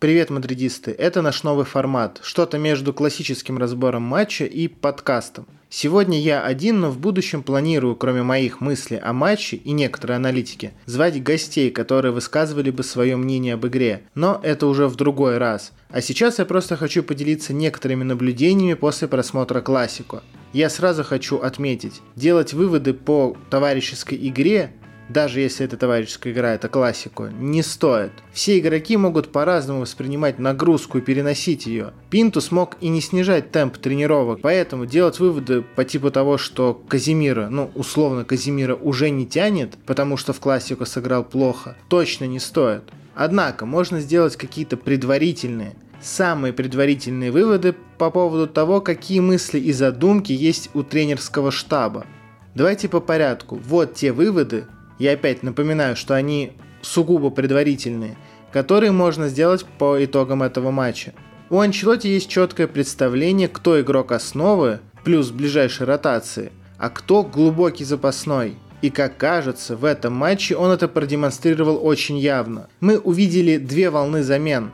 [0.00, 0.92] Привет, мадридисты!
[0.92, 5.46] Это наш новый формат, что-то между классическим разбором матча и подкастом.
[5.68, 10.72] Сегодня я один, но в будущем планирую, кроме моих мыслей о матче и некоторой аналитики,
[10.86, 15.72] звать гостей, которые высказывали бы свое мнение об игре, но это уже в другой раз.
[15.90, 20.22] А сейчас я просто хочу поделиться некоторыми наблюдениями после просмотра классику.
[20.54, 24.72] Я сразу хочу отметить, делать выводы по товарищеской игре
[25.10, 28.12] даже если это товарищеская игра, это классику, не стоит.
[28.32, 31.92] Все игроки могут по-разному воспринимать нагрузку и переносить ее.
[32.10, 37.48] Пинту смог и не снижать темп тренировок, поэтому делать выводы по типу того, что Казимира,
[37.48, 42.84] ну условно Казимира уже не тянет, потому что в классику сыграл плохо, точно не стоит.
[43.16, 50.30] Однако можно сделать какие-то предварительные, самые предварительные выводы по поводу того, какие мысли и задумки
[50.32, 52.06] есть у тренерского штаба.
[52.54, 53.60] Давайте по порядку.
[53.64, 54.66] Вот те выводы,
[55.00, 58.16] я опять напоминаю, что они сугубо предварительные,
[58.52, 61.14] которые можно сделать по итогам этого матча.
[61.48, 68.56] У Анчелоти есть четкое представление, кто игрок основы, плюс ближайшей ротации, а кто глубокий запасной.
[68.82, 72.68] И как кажется, в этом матче он это продемонстрировал очень явно.
[72.80, 74.70] Мы увидели две волны замен.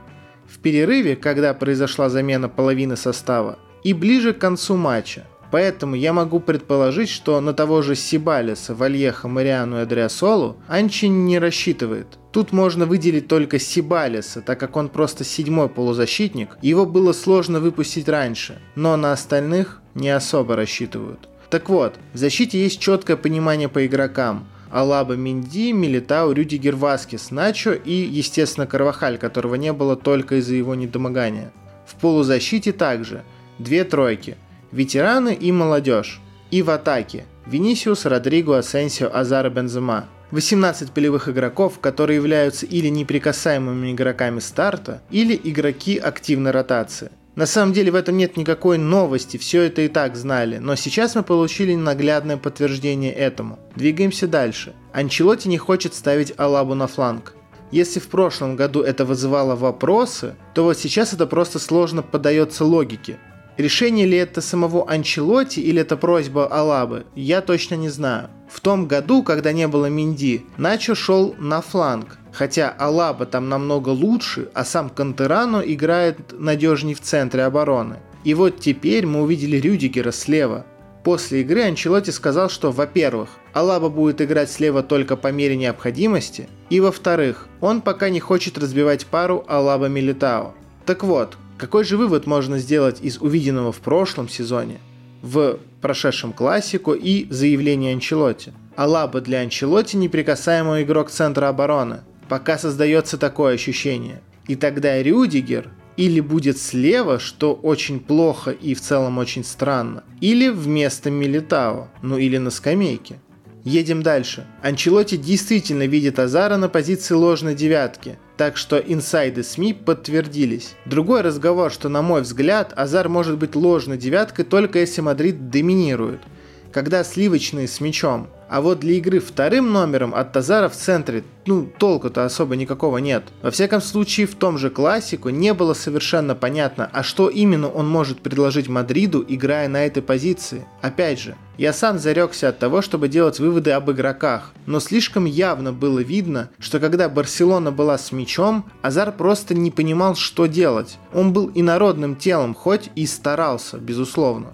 [0.49, 5.25] В перерыве, когда произошла замена половины состава, и ближе к концу матча–
[5.57, 11.39] Поэтому я могу предположить, что на того же Сибалиса, Вальеха, Мариану и Адриасолу Анчи не
[11.39, 12.19] рассчитывает.
[12.31, 18.07] Тут можно выделить только Сибалиса, так как он просто седьмой полузащитник, его было сложно выпустить
[18.07, 21.27] раньше, но на остальных не особо рассчитывают.
[21.49, 24.49] Так вот, в защите есть четкое понимание по игрокам.
[24.71, 30.75] Алаба Минди, Милитау, Рюдигер Васкис, Начо и, естественно, Карвахаль, которого не было только из-за его
[30.75, 31.51] недомогания.
[31.87, 33.25] В полузащите также
[33.59, 34.37] две тройки–
[34.73, 36.21] ветераны и молодежь.
[36.51, 40.09] И в атаке Винисиус, Родриго, Асенсио, Азар Бензема.
[40.33, 47.11] 18 полевых игроков, которые являются или неприкасаемыми игроками старта, или игроки активной ротации.
[47.37, 51.15] На самом деле в этом нет никакой новости, все это и так знали, но сейчас
[51.15, 53.59] мы получили наглядное подтверждение этому.
[53.77, 54.73] Двигаемся дальше.
[54.93, 57.35] Анчелоти не хочет ставить Алабу на фланг.
[57.71, 63.19] Если в прошлом году это вызывало вопросы, то вот сейчас это просто сложно поддается логике.
[63.57, 68.29] Решение ли это самого Анчелоти или это просьба Алабы, я точно не знаю.
[68.51, 73.89] В том году, когда не было Минди, Начо шел на фланг, хотя Алаба там намного
[73.89, 77.97] лучше, а сам Кантерано играет надежней в центре обороны.
[78.25, 80.67] И вот теперь мы увидели Рюдигера слева.
[81.03, 86.81] После игры Анчелоти сказал, что, во-первых, Алаба будет играть слева только по мере необходимости, и,
[86.81, 90.53] во-вторых, он пока не хочет разбивать пару Алаба-Милитао.
[90.85, 94.79] Так вот, какой же вывод можно сделать из увиденного в прошлом сезоне,
[95.23, 98.53] в прошедшем Класико и заявлении Анчелотти?
[98.77, 102.01] Алаба для Анчелотти неприкасаемый игрок центра обороны.
[102.29, 104.21] Пока создается такое ощущение.
[104.49, 110.49] И тогда Рюдигер или будет слева, что очень плохо и в целом очень странно, или
[110.49, 113.21] вместо Милитао, ну или на скамейке.
[113.65, 114.47] Едем дальше.
[114.63, 120.75] Анчелотти действительно видит Азара на позиции ложной девятки, так что инсайды СМИ подтвердились.
[120.85, 126.21] Другой разговор, что на мой взгляд Азар может быть ложной девяткой только если Мадрид доминирует–
[126.77, 128.29] когда сливочные с мячом.
[128.49, 133.25] А вот для игры вторым номером от Тазара в центре, ну, толку-то особо никакого нет.
[133.43, 137.89] Во всяком случае, в том же классику не было совершенно понятно, а что именно он
[137.89, 140.65] может предложить Мадриду, играя на этой позиции.
[140.81, 145.73] Опять же, я сам зарекся от того, чтобы делать выводы об игроках, но слишком явно
[145.73, 150.99] было видно, что когда Барселона была с мячом, Азар просто не понимал, что делать.
[151.13, 154.49] Он был инородным телом, хоть и старался, безусловно.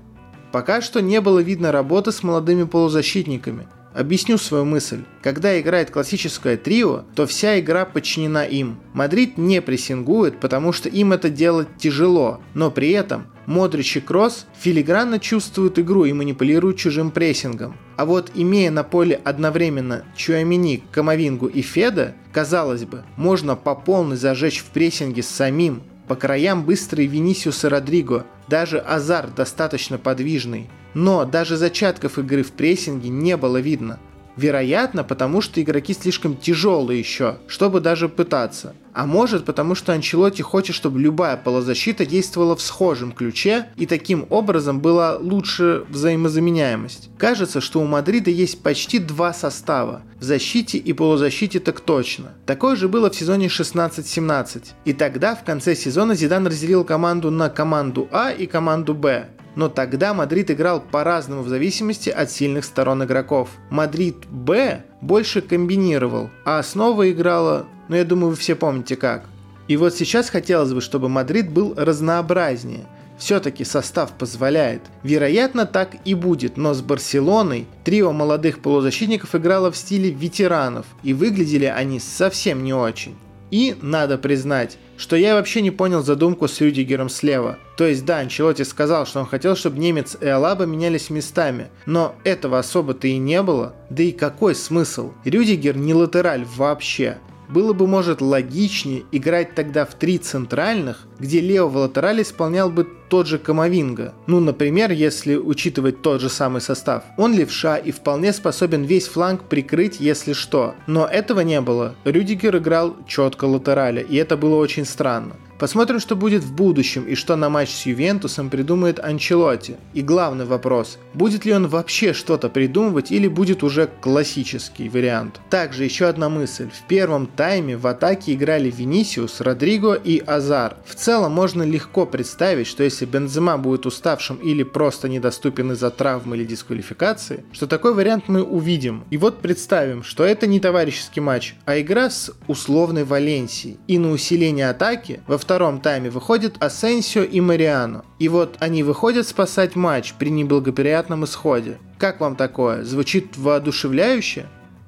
[0.53, 3.67] Пока что не было видно работы с молодыми полузащитниками.
[3.95, 5.03] Объясню свою мысль.
[5.23, 8.79] Когда играет классическое трио, то вся игра подчинена им.
[8.95, 14.47] Мадрид не прессингует, потому что им это делать тяжело, но при этом Модрич и Кроос
[14.59, 17.77] филигранно чувствуют игру и манипулируют чужим прессингом.
[17.97, 24.17] А вот имея на поле одновременно Чуамени, Камавингу и Феде, казалось бы, можно по полной
[24.17, 30.69] зажечь в прессинге самим, по краям быстрый Винисиус и Родриго, даже Азар достаточно подвижный.
[30.93, 33.99] Но даже зачатков игры в прессинге не было видно.
[34.37, 38.75] Вероятно, потому что игроки слишком тяжелые еще, чтобы даже пытаться.
[38.95, 44.27] А может потому что Анчелоти хочет, чтобы любая полузащита действовала в схожем ключе и таким
[44.31, 47.11] образом была лучше взаимозаменяемость.
[47.19, 50.03] Кажется, что у Мадрида есть почти два состава.
[50.19, 52.35] В защите и полузащите так точно.
[52.47, 54.65] Такое же было в сезоне 16-17.
[54.85, 59.69] И тогда в конце сезона Зидан разделил команду на команду А и команду Б но
[59.69, 63.51] тогда Мадрид играл по-разному в зависимости от сильных сторон игроков.
[63.71, 69.25] Мадрид Б больше комбинировал, а основа играла, ну я думаю вы все помните как.
[69.69, 72.87] И вот сейчас хотелось бы, чтобы Мадрид был разнообразнее.
[73.19, 74.83] Все-таки состав позволяет.
[75.05, 81.15] Вероятно, так и будет, но с Барселоной трио молодых полузащитников играло в стиле ветеранов, и
[81.15, 83.17] выглядели они совсем не очень.
[83.53, 87.59] И, надо признать, что я вообще не понял задумку с Рюдигером слева.
[87.77, 92.17] То есть да, Анчелотти сказал, что он хотел, чтобы немец и Алаба менялись местами, но
[92.25, 93.75] этого особо-то и не было.
[93.91, 95.13] Да и какой смысл?
[95.25, 97.19] Рюдигер не латераль вообще.
[97.51, 103.27] Было бы, может, логичнее играть тогда в три центральных, где левого латераль исполнял бы тот
[103.27, 104.15] же Камовинга.
[104.27, 107.03] Ну, например, если учитывать тот же самый состав.
[107.19, 110.75] Он левша и вполне способен весь фланг прикрыть, если что.
[110.87, 111.95] Но этого не было.
[112.05, 115.37] Рюдигер играл четко латераля, и это было очень странно.
[115.63, 119.77] Посмотрим, что будет в будущем и что на матч с Ювентусом придумает Анчелотти.
[119.95, 125.41] И главный вопрос, будет ли он вообще что-то придумывать или будет уже классический вариант.
[125.51, 126.69] Также еще одна мысль.
[126.69, 130.79] В первом тайме в атаке играли Винисиус, Родриго и Азар.
[130.85, 136.39] В целом можно легко представить, что если Бензема будет уставшим или просто недоступен из-за травмы
[136.39, 139.05] или дисквалификации, что такой вариант мы увидим.
[139.11, 143.79] И вот представим, что это не товарищеский матч, а игра с условной Валенсией.
[143.87, 148.07] И на усиление атаки во втором втором тайме выходят Асенсио и Мариано.
[148.19, 151.77] И вот они выходят спасать матч при неблагоприятном исходе.
[151.99, 152.85] Как вам такое?
[152.85, 154.47] Звучит воодушевляюще?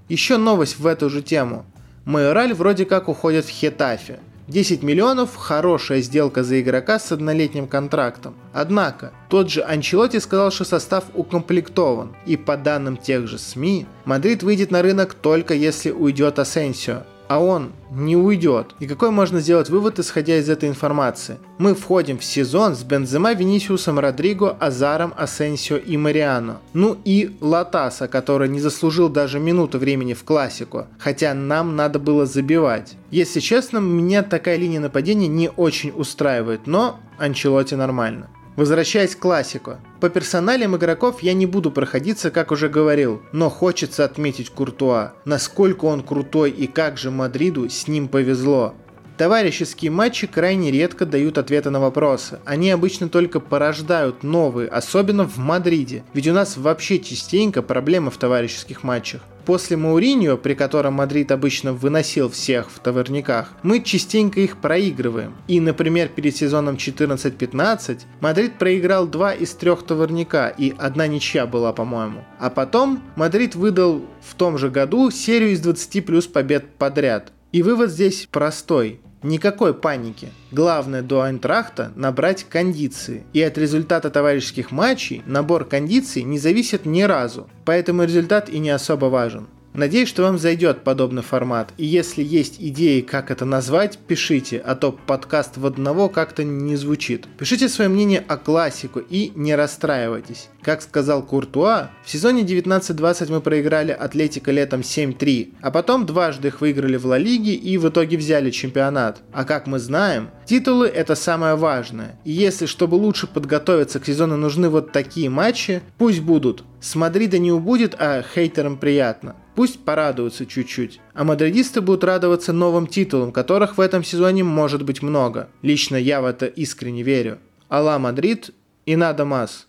[0.09, 1.67] Еще новость в эту же тему.
[2.07, 4.21] Майораль вроде как уходит в Хетафе.
[4.49, 8.35] 10 миллионов– хорошая сделка за игрока с однолетним контрактом.
[8.55, 14.43] Однако, тот же Анчелотти сказал, что состав укомплектован, и по данным тех же СМИ, Мадрид
[14.43, 18.75] выйдет на рынок только если уйдет Асенсио, а он не уйдет.
[18.81, 21.39] И какой можно сделать вывод, исходя из этой информации?
[21.59, 26.59] Мы входим в сезон с Бензема, Винисиусом, Родриго, Азаром, Асенсио и Мариано.
[26.73, 32.27] Ну и Латаса, который не заслужил даже минуту времени в классику, хотя нам надо было
[32.27, 32.97] забивать.
[33.11, 38.29] Если честно, меня такая линия нападения не очень устраивает, но Анчелоти нормально.
[38.57, 39.79] Возвращаясь к классику.
[40.01, 45.13] По персоналям игроков я не буду проходиться, как уже говорил, но хочется отметить Куртуа.
[45.25, 48.75] Насколько он крутой и как же Мадриду с ним повезло.
[49.17, 52.41] Товарищеские матчи крайне редко дают ответы на вопросы.
[52.45, 56.03] Они обычно только порождают новые, особенно в Мадриде.
[56.15, 59.23] Ведь у нас вообще частенько проблемы в товарищеских матчах.
[59.45, 65.35] После Мауриньо, при котором Мадрид обычно выносил всех в товарниках, мы частенько их проигрываем.
[65.49, 71.73] И, например, перед сезоном 14-15 Мадрид проиграл два из трех товарника, и одна ничья была,
[71.73, 72.25] по-моему.
[72.39, 77.33] А потом Мадрид выдал в том же году серию из 20 плюс побед подряд.
[77.53, 79.01] И вывод здесь простой.
[79.25, 80.29] Никакой паники.
[80.53, 83.25] Главное до Айнтрахта набрать кондиции.
[83.33, 87.49] И от результата товарищеских матчей набор кондиций не зависит ни разу.
[87.65, 89.47] Поэтому результат и не особо важен.
[89.75, 91.73] Надеюсь, что вам зайдет подобный формат.
[91.79, 96.77] И если есть идеи, как это назвать, пишите, а то подкаст в одного как-то не
[96.77, 97.27] звучит.
[97.39, 100.49] Пишите свое мнение о классику и не расстраивайтесь.
[100.63, 106.61] Как сказал Куртуа, в сезоне 19-20 мы проиграли Атлетика летом 7-3, а потом дважды их
[106.61, 109.23] выиграли в Ла Лиге и в итоге взяли чемпионат.
[109.33, 112.17] А как мы знаем, титулы это самое важное.
[112.25, 116.63] И если, чтобы лучше подготовиться к сезону, нужны вот такие матчи, пусть будут.
[116.81, 119.35] С Мадрида не убудет, а хейтерам приятно.
[119.55, 121.01] Пусть порадуются чуть-чуть.
[121.13, 125.49] А мадридисты будут радоваться новым титулам, которых в этом сезоне может быть много.
[125.63, 127.39] Лично я в это искренне верю.
[127.71, 128.51] Алла Мадрид
[128.87, 129.67] и надо Мас.